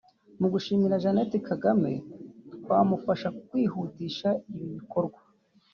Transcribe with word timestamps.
Mu 0.39 0.47
gushimira 0.53 0.93
Madamu 0.95 1.01
Jeannette 1.03 1.37
Kagame 1.49 1.91
twamufasha 2.63 3.27
kwihutisha 3.47 4.29
ibi 4.53 4.65
bikorwa 4.75 5.19